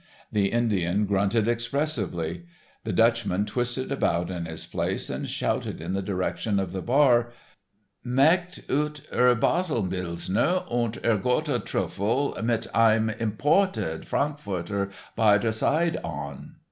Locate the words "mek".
8.03-8.57